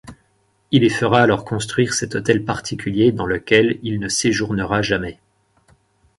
Il 0.71 0.83
y 0.83 0.89
fera 0.89 1.21
alors 1.21 1.45
construire 1.45 1.93
cet 1.93 2.15
hôtel 2.15 2.43
particulier 2.43 3.11
dans 3.11 3.27
lequel, 3.27 3.77
il 3.83 3.99
ne 3.99 4.07
séjournera 4.07 4.81
jamais. 4.81 5.19